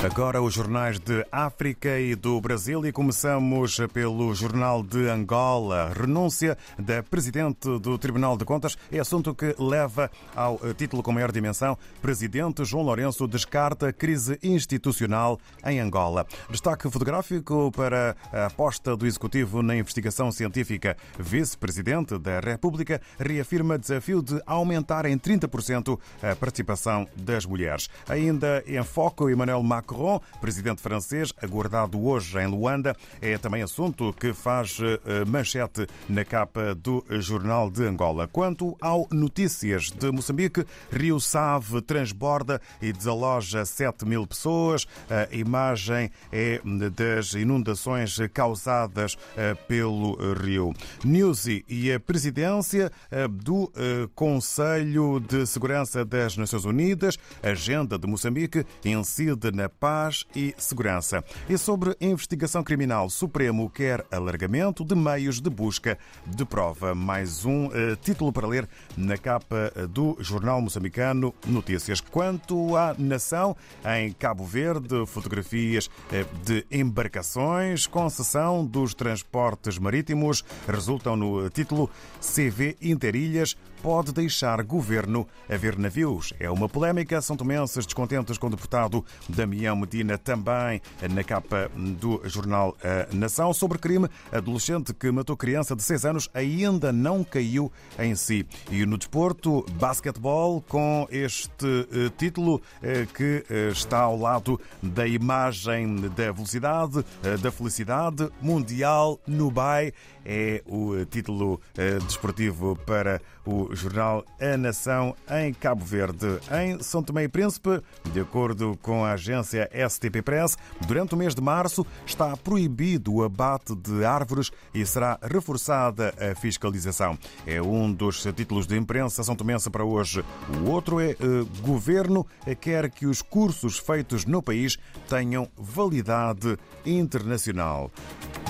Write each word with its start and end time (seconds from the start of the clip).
Agora 0.00 0.40
os 0.40 0.54
jornais 0.54 1.00
de 1.00 1.26
África 1.32 1.98
e 1.98 2.14
do 2.14 2.40
Brasil 2.40 2.86
e 2.86 2.92
começamos 2.92 3.80
pelo 3.92 4.32
Jornal 4.32 4.80
de 4.80 5.08
Angola. 5.08 5.92
Renúncia 5.92 6.56
da 6.78 7.02
Presidente 7.02 7.76
do 7.80 7.98
Tribunal 7.98 8.36
de 8.36 8.44
Contas 8.44 8.78
é 8.92 9.00
assunto 9.00 9.34
que 9.34 9.56
leva 9.58 10.08
ao 10.36 10.56
título 10.74 11.02
com 11.02 11.10
maior 11.10 11.32
dimensão. 11.32 11.76
Presidente 12.00 12.64
João 12.64 12.84
Lourenço 12.84 13.26
descarta 13.26 13.92
crise 13.92 14.38
institucional 14.40 15.36
em 15.66 15.80
Angola. 15.80 16.24
Destaque 16.48 16.88
fotográfico 16.88 17.72
para 17.72 18.16
a 18.32 18.46
aposta 18.46 18.96
do 18.96 19.04
Executivo 19.04 19.64
na 19.64 19.74
investigação 19.74 20.30
científica. 20.30 20.96
Vice-Presidente 21.18 22.16
da 22.18 22.38
República 22.38 23.02
reafirma 23.18 23.76
desafio 23.76 24.22
de 24.22 24.40
aumentar 24.46 25.06
em 25.06 25.18
30% 25.18 25.98
a 26.22 26.36
participação 26.36 27.04
das 27.16 27.44
mulheres. 27.44 27.90
Ainda 28.08 28.62
em 28.64 28.82
foco, 28.84 29.28
Emmanuel 29.28 29.60
Macron 29.60 29.87
Macron, 29.88 30.20
presidente 30.38 30.82
francês, 30.82 31.32
aguardado 31.42 32.04
hoje 32.04 32.38
em 32.38 32.46
Luanda, 32.46 32.94
é 33.22 33.38
também 33.38 33.62
assunto 33.62 34.12
que 34.12 34.34
faz 34.34 34.78
eh, 34.80 35.24
manchete 35.24 35.86
na 36.06 36.26
capa 36.26 36.74
do 36.74 37.02
Jornal 37.08 37.70
de 37.70 37.84
Angola. 37.84 38.28
Quanto 38.28 38.76
ao 38.82 39.08
Notícias 39.10 39.90
de 39.90 40.10
Moçambique, 40.12 40.66
Rio 40.92 41.18
Save 41.18 41.80
transborda 41.80 42.60
e 42.82 42.92
desaloja 42.92 43.64
7 43.64 44.04
mil 44.04 44.26
pessoas. 44.26 44.86
A 45.08 45.34
imagem 45.34 46.10
é 46.30 46.60
das 46.94 47.32
inundações 47.32 48.18
causadas 48.34 49.16
eh, 49.38 49.54
pelo 49.54 50.16
rio. 50.34 50.74
Newsy 51.02 51.64
e 51.66 51.90
a 51.90 51.98
presidência 51.98 52.92
eh, 53.10 53.26
do 53.26 53.72
Conselho 54.14 55.20
de 55.20 55.46
Segurança 55.46 56.04
das 56.04 56.36
Nações 56.36 56.64
Unidas, 56.64 57.18
agenda 57.42 57.98
de 57.98 58.06
Moçambique, 58.06 58.66
incide 58.84 59.50
na 59.52 59.68
paz 59.78 60.24
e 60.34 60.54
segurança. 60.58 61.22
E 61.48 61.56
sobre 61.56 61.96
investigação 62.00 62.62
criminal, 62.62 63.08
Supremo 63.08 63.70
quer 63.70 64.04
alargamento 64.10 64.84
de 64.84 64.94
meios 64.94 65.40
de 65.40 65.50
busca 65.50 65.98
de 66.26 66.44
prova. 66.44 66.94
Mais 66.94 67.44
um 67.44 67.66
uh, 67.66 67.96
título 68.02 68.32
para 68.32 68.46
ler 68.46 68.68
na 68.96 69.16
capa 69.16 69.72
do 69.90 70.16
jornal 70.20 70.60
moçambicano 70.60 71.34
Notícias. 71.46 72.00
Quanto 72.00 72.76
à 72.76 72.94
nação, 72.98 73.56
em 73.98 74.12
Cabo 74.12 74.44
Verde, 74.44 75.06
fotografias 75.06 75.86
uh, 75.86 76.44
de 76.44 76.66
embarcações, 76.70 77.86
concessão 77.86 78.64
dos 78.64 78.94
transportes 78.94 79.78
marítimos, 79.78 80.44
resultam 80.66 81.16
no 81.16 81.48
título 81.50 81.90
CV 82.20 82.76
Interilhas 82.80 83.56
pode 83.82 84.12
deixar 84.12 84.62
governo 84.62 85.26
a 85.48 85.56
ver 85.56 85.78
navios. 85.78 86.32
É 86.38 86.50
uma 86.50 86.68
polémica. 86.68 87.20
São 87.20 87.36
tomenses 87.36 87.86
descontentes 87.86 88.38
com 88.38 88.48
o 88.48 88.50
deputado 88.50 89.04
Damião 89.28 89.67
Medina, 89.76 90.18
também 90.18 90.80
na 91.10 91.24
capa 91.24 91.70
do 91.76 92.20
jornal 92.24 92.76
Nação. 93.12 93.52
Sobre 93.52 93.78
crime, 93.78 94.08
adolescente 94.32 94.92
que 94.92 95.10
matou 95.10 95.36
criança 95.36 95.74
de 95.74 95.82
6 95.82 96.04
anos 96.04 96.30
ainda 96.34 96.92
não 96.92 97.24
caiu 97.24 97.72
em 97.98 98.14
si. 98.14 98.46
E 98.70 98.84
no 98.84 98.98
desporto, 98.98 99.64
basquetebol, 99.74 100.62
com 100.62 101.06
este 101.10 101.66
eh, 101.92 102.10
título 102.16 102.60
eh, 102.82 103.06
que 103.14 103.44
eh, 103.48 103.68
está 103.68 104.00
ao 104.00 104.18
lado 104.18 104.60
da 104.82 105.06
imagem 105.06 105.96
da 106.16 106.32
velocidade, 106.32 107.04
da 107.40 107.50
felicidade 107.50 108.28
mundial 108.40 109.20
no 109.26 109.50
BAI. 109.50 109.92
É 110.24 110.62
o 110.66 111.04
título 111.06 111.58
desportivo 112.06 112.76
para 112.84 113.20
o 113.48 113.74
jornal 113.74 114.24
A 114.38 114.58
Nação 114.58 115.16
em 115.30 115.54
Cabo 115.54 115.82
Verde. 115.82 116.38
Em 116.62 116.82
São 116.82 117.02
Tomé 117.02 117.24
e 117.24 117.28
Príncipe, 117.28 117.80
de 118.12 118.20
acordo 118.20 118.78
com 118.82 119.04
a 119.04 119.12
agência 119.12 119.70
STP 119.88 120.20
Press, 120.20 120.58
durante 120.86 121.14
o 121.14 121.16
mês 121.16 121.34
de 121.34 121.40
março 121.40 121.86
está 122.04 122.36
proibido 122.36 123.14
o 123.14 123.24
abate 123.24 123.74
de 123.74 124.04
árvores 124.04 124.50
e 124.74 124.84
será 124.84 125.18
reforçada 125.22 126.12
a 126.20 126.34
fiscalização. 126.38 127.18
É 127.46 127.62
um 127.62 127.90
dos 127.90 128.22
títulos 128.22 128.66
de 128.66 128.76
imprensa 128.76 129.24
são 129.24 129.34
tomense 129.34 129.70
para 129.70 129.84
hoje. 129.84 130.22
O 130.62 130.70
outro 130.70 131.00
é 131.00 131.12
uh, 131.12 131.48
Governo 131.62 132.26
quer 132.60 132.90
que 132.90 133.06
os 133.06 133.22
cursos 133.22 133.78
feitos 133.78 134.26
no 134.26 134.42
país 134.42 134.76
tenham 135.08 135.48
validade 135.56 136.58
internacional. 136.84 137.90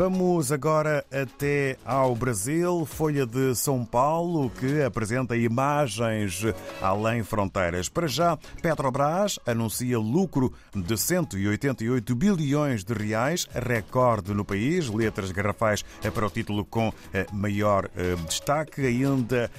Vamos 0.00 0.50
agora 0.50 1.04
até 1.12 1.76
ao 1.84 2.16
Brasil, 2.16 2.86
Folha 2.86 3.26
de 3.26 3.54
São 3.54 3.84
Paulo, 3.84 4.48
que 4.48 4.82
apresenta 4.82 5.36
imagens 5.36 6.40
além 6.80 7.22
fronteiras. 7.22 7.86
Para 7.86 8.06
já, 8.06 8.38
Petrobras 8.62 9.38
anuncia 9.46 9.98
lucro 9.98 10.54
de 10.74 10.96
188 10.96 12.14
bilhões 12.14 12.82
de 12.82 12.94
reais, 12.94 13.46
recorde 13.52 14.32
no 14.32 14.42
país. 14.42 14.88
Letras 14.88 15.30
garrafais 15.32 15.84
para 16.14 16.26
o 16.26 16.30
título 16.30 16.64
com 16.64 16.90
eh, 17.12 17.26
maior 17.30 17.90
eh, 17.94 18.16
destaque. 18.26 18.80
Ainda 18.80 19.50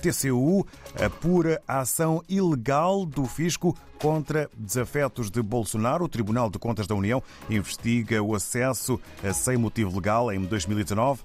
TCU 0.00 0.66
apura 1.04 1.60
a 1.68 1.80
ação 1.80 2.22
ilegal 2.30 3.04
do 3.04 3.26
fisco 3.26 3.76
contra 3.98 4.50
desafetos 4.56 5.30
de 5.30 5.40
Bolsonaro. 5.42 6.06
O 6.06 6.08
Tribunal 6.08 6.50
de 6.50 6.58
Contas 6.58 6.88
da 6.88 6.94
União 6.94 7.22
investiga 7.48 8.20
o 8.20 8.34
acesso 8.34 8.98
sem 9.32 9.56
motivo 9.56 9.81
legal 9.90 10.32
em 10.32 10.40
2019 10.40 11.20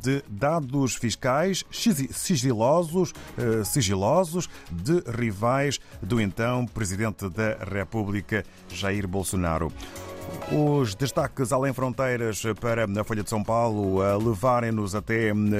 de 0.00 0.22
dados 0.28 0.94
fiscais 0.94 1.64
sigilosos, 1.70 3.12
eh, 3.38 3.64
sigilosos 3.64 4.48
de 4.70 5.02
rivais 5.10 5.78
do 6.02 6.20
então 6.20 6.66
Presidente 6.66 7.28
da 7.28 7.56
República, 7.64 8.44
Jair 8.68 9.06
Bolsonaro. 9.06 9.72
Os 10.52 10.94
destaques 10.94 11.50
além 11.50 11.72
fronteiras 11.72 12.42
para 12.60 12.84
a 12.84 13.04
Folha 13.04 13.22
de 13.22 13.30
São 13.30 13.42
Paulo 13.42 14.02
a 14.02 14.18
levarem-nos 14.18 14.94
até 14.94 15.32
hum, 15.32 15.50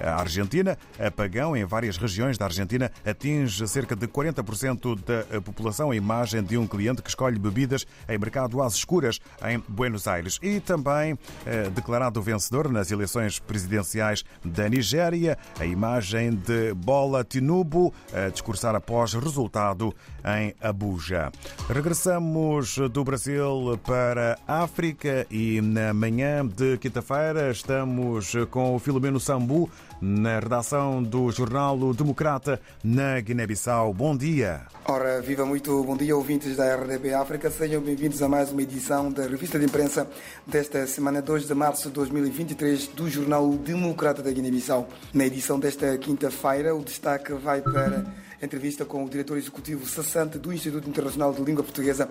a 0.00 0.20
Argentina. 0.20 0.78
Apagão 0.98 1.54
em 1.54 1.66
várias 1.66 1.98
regiões 1.98 2.38
da 2.38 2.46
Argentina 2.46 2.90
atinge 3.04 3.68
cerca 3.68 3.94
de 3.94 4.08
40% 4.08 4.98
da 5.04 5.40
população. 5.42 5.90
A 5.90 5.96
imagem 5.96 6.42
de 6.42 6.56
um 6.56 6.66
cliente 6.66 7.02
que 7.02 7.10
escolhe 7.10 7.38
bebidas 7.38 7.86
em 8.08 8.16
mercado 8.16 8.62
às 8.62 8.74
escuras 8.74 9.20
em 9.46 9.62
Buenos 9.68 10.08
Aires. 10.08 10.38
E 10.42 10.60
também 10.60 11.18
eh, 11.44 11.68
declarado 11.68 12.22
vencedor 12.22 12.72
nas 12.72 12.90
eleições 12.90 13.38
presidenciais 13.38 14.24
da 14.42 14.66
Nigéria, 14.66 15.36
a 15.60 15.66
imagem 15.66 16.30
de 16.30 16.72
Bola 16.72 17.22
Tinubu 17.22 17.92
a 18.14 18.30
discursar 18.30 18.74
após 18.74 19.12
resultado 19.12 19.94
em 20.24 20.54
Abuja. 20.60 21.30
Regressamos 21.68 22.78
do 22.90 23.04
Brasil 23.04 23.78
para 23.84 24.07
a 24.16 24.62
África 24.62 25.26
e 25.30 25.60
na 25.60 25.92
manhã 25.92 26.46
de 26.46 26.78
quinta-feira 26.78 27.50
estamos 27.50 28.32
com 28.50 28.74
o 28.74 28.78
Filomeno 28.78 29.20
Sambu 29.20 29.68
na 30.00 30.38
redação 30.38 31.02
do 31.02 31.30
jornal 31.30 31.92
Democrata 31.92 32.60
na 32.82 33.20
Guiné-Bissau. 33.20 33.92
Bom 33.92 34.16
dia. 34.16 34.62
Ora, 34.86 35.20
viva 35.20 35.44
muito 35.44 35.82
bom 35.82 35.96
dia, 35.96 36.16
ouvintes 36.16 36.56
da 36.56 36.76
RDB 36.76 37.12
África. 37.12 37.50
Sejam 37.50 37.82
bem-vindos 37.82 38.22
a 38.22 38.28
mais 38.28 38.50
uma 38.50 38.62
edição 38.62 39.12
da 39.12 39.26
revista 39.26 39.58
de 39.58 39.66
imprensa 39.66 40.08
desta 40.46 40.86
semana 40.86 41.20
2 41.20 41.46
de 41.46 41.54
março 41.54 41.88
de 41.88 41.94
2023 41.94 42.88
do 42.88 43.10
jornal 43.10 43.50
Democrata 43.50 44.22
da 44.22 44.30
Guiné-Bissau. 44.30 44.88
Na 45.12 45.26
edição 45.26 45.60
desta 45.60 45.98
quinta-feira, 45.98 46.74
o 46.74 46.82
destaque 46.82 47.34
vai 47.34 47.60
para 47.60 48.06
entrevista 48.46 48.84
com 48.84 49.04
o 49.04 49.08
diretor 49.08 49.36
executivo 49.36 49.86
cessante 49.86 50.38
do 50.38 50.52
Instituto 50.52 50.88
Internacional 50.88 51.32
de 51.32 51.42
Língua 51.42 51.64
Portuguesa, 51.64 52.08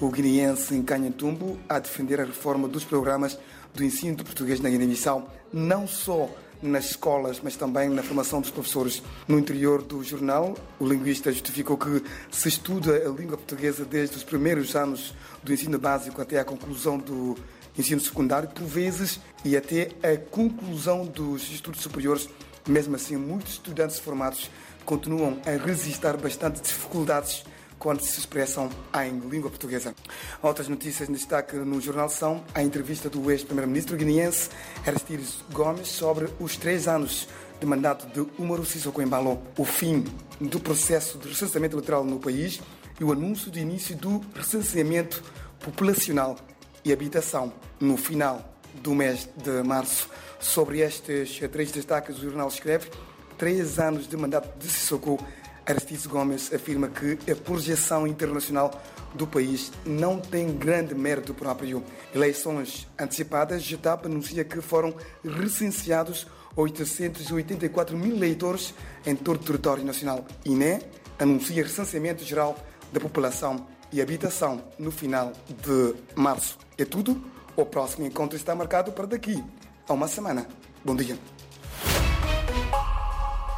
o 0.00 0.10
guineense 0.10 0.74
Ncanha 0.74 1.10
Tumbo, 1.10 1.58
a 1.68 1.78
defender 1.78 2.20
a 2.20 2.24
reforma 2.24 2.66
dos 2.68 2.84
programas 2.84 3.38
do 3.74 3.84
ensino 3.84 4.16
de 4.16 4.24
português 4.24 4.60
na 4.60 4.70
Guiné-Bissau, 4.70 5.30
não 5.52 5.86
só 5.86 6.30
nas 6.62 6.86
escolas, 6.86 7.40
mas 7.42 7.56
também 7.56 7.88
na 7.88 8.02
formação 8.02 8.40
dos 8.40 8.50
professores. 8.50 9.02
No 9.28 9.38
interior 9.38 9.82
do 9.82 10.02
jornal, 10.02 10.56
o 10.80 10.86
linguista 10.86 11.30
justificou 11.30 11.76
que 11.76 12.02
se 12.30 12.48
estuda 12.48 12.96
a 12.96 13.10
língua 13.10 13.36
portuguesa 13.36 13.84
desde 13.84 14.16
os 14.16 14.24
primeiros 14.24 14.74
anos 14.74 15.14
do 15.42 15.52
ensino 15.52 15.78
básico 15.78 16.20
até 16.20 16.38
a 16.38 16.44
conclusão 16.44 16.98
do 16.98 17.36
ensino 17.78 18.00
secundário, 18.00 18.48
por 18.48 18.64
vezes, 18.64 19.20
e 19.44 19.56
até 19.56 19.90
a 20.02 20.16
conclusão 20.16 21.04
dos 21.04 21.50
estudos 21.50 21.82
superiores. 21.82 22.28
Mesmo 22.66 22.96
assim, 22.96 23.16
muitos 23.16 23.52
estudantes 23.52 23.98
formados 23.98 24.50
continuam 24.86 25.38
a 25.44 25.50
resistir 25.62 26.16
bastante 26.16 26.62
dificuldades 26.62 27.44
quando 27.78 28.00
se 28.00 28.18
expressam 28.18 28.70
em 29.04 29.18
língua 29.28 29.50
portuguesa. 29.50 29.94
Outras 30.42 30.68
notícias 30.68 31.08
em 31.08 31.12
destaque 31.12 31.56
no 31.56 31.80
jornal 31.80 32.08
são 32.08 32.42
a 32.54 32.62
entrevista 32.62 33.10
do 33.10 33.30
ex-primeiro-ministro 33.30 33.96
guineense 33.96 34.48
Aristides 34.86 35.40
Gomes 35.52 35.88
sobre 35.88 36.28
os 36.40 36.56
três 36.56 36.88
anos 36.88 37.28
de 37.60 37.66
mandato 37.66 38.06
de 38.06 38.26
Umaru 38.40 38.64
Sissoko 38.64 39.02
Embalo, 39.02 39.42
o 39.58 39.64
fim 39.64 40.04
do 40.40 40.60
processo 40.60 41.18
de 41.18 41.28
recenseamento 41.28 41.74
eleitoral 41.74 42.04
no 42.04 42.18
país 42.18 42.60
e 42.98 43.04
o 43.04 43.12
anúncio 43.12 43.50
do 43.50 43.58
início 43.58 43.96
do 43.96 44.24
recenseamento 44.34 45.22
populacional 45.60 46.36
e 46.84 46.92
habitação 46.92 47.52
no 47.80 47.96
final 47.96 48.56
do 48.82 48.94
mês 48.94 49.28
de 49.36 49.62
março. 49.62 50.08
Sobre 50.38 50.80
estes 50.80 51.40
três 51.50 51.72
destaques, 51.72 52.18
o 52.18 52.22
jornal 52.22 52.48
escreve 52.48 52.90
três 53.36 53.78
anos 53.78 54.08
de 54.08 54.16
mandato 54.16 54.58
de 54.58 54.68
Sissoko 54.68 55.18
Aristides 55.66 56.06
Gomes 56.06 56.52
afirma 56.52 56.88
que 56.88 57.18
a 57.30 57.34
projeção 57.34 58.06
internacional 58.06 58.70
do 59.14 59.26
país 59.26 59.72
não 59.84 60.20
tem 60.20 60.56
grande 60.56 60.94
mérito 60.94 61.34
próprio. 61.34 61.82
Eleições 62.14 62.86
antecipadas, 62.98 63.62
Getap 63.62 64.06
anuncia 64.06 64.44
que 64.44 64.60
foram 64.60 64.94
recenseados 65.24 66.26
884 66.54 67.96
mil 67.96 68.16
eleitores 68.16 68.72
em 69.04 69.16
todo 69.16 69.40
o 69.40 69.44
território 69.44 69.84
nacional. 69.84 70.24
INE 70.44 70.80
anuncia 71.18 71.62
recenseamento 71.62 72.24
geral 72.24 72.56
da 72.92 73.00
população 73.00 73.66
e 73.92 74.00
habitação 74.00 74.62
no 74.78 74.90
final 74.90 75.32
de 75.48 75.94
março. 76.14 76.58
É 76.78 76.84
tudo. 76.84 77.22
O 77.56 77.64
próximo 77.64 78.06
encontro 78.06 78.36
está 78.36 78.54
marcado 78.54 78.92
para 78.92 79.06
daqui 79.06 79.42
a 79.88 79.92
uma 79.92 80.06
semana. 80.06 80.46
Bom 80.84 80.94
dia. 80.94 81.35